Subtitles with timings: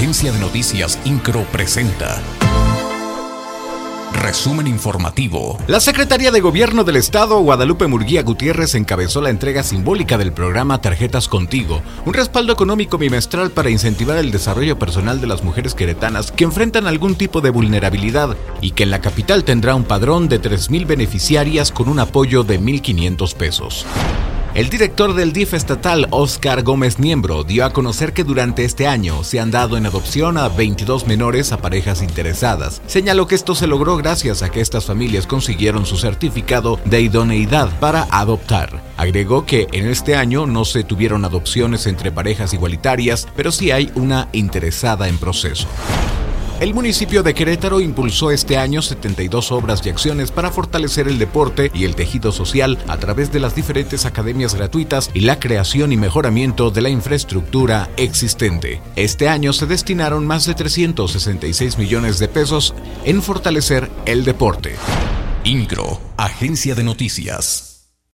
[0.00, 2.22] Agencia de Noticias Incro presenta.
[4.14, 5.58] Resumen informativo.
[5.66, 10.80] La Secretaría de Gobierno del Estado, Guadalupe Murguía Gutiérrez, encabezó la entrega simbólica del programa
[10.80, 16.32] Tarjetas Contigo, un respaldo económico bimestral para incentivar el desarrollo personal de las mujeres queretanas
[16.32, 20.40] que enfrentan algún tipo de vulnerabilidad y que en la capital tendrá un padrón de
[20.40, 23.84] 3.000 beneficiarias con un apoyo de 1.500 pesos.
[24.52, 29.22] El director del DIF estatal, Oscar Gómez Niembro, dio a conocer que durante este año
[29.22, 32.82] se han dado en adopción a 22 menores a parejas interesadas.
[32.88, 37.70] Señaló que esto se logró gracias a que estas familias consiguieron su certificado de idoneidad
[37.78, 38.82] para adoptar.
[38.96, 43.92] Agregó que en este año no se tuvieron adopciones entre parejas igualitarias, pero sí hay
[43.94, 45.68] una interesada en proceso.
[46.60, 51.70] El municipio de Querétaro impulsó este año 72 obras y acciones para fortalecer el deporte
[51.72, 55.96] y el tejido social a través de las diferentes academias gratuitas y la creación y
[55.96, 58.82] mejoramiento de la infraestructura existente.
[58.94, 62.74] Este año se destinaron más de 366 millones de pesos
[63.06, 64.74] en fortalecer el deporte.
[65.44, 67.69] INCRO, Agencia de Noticias.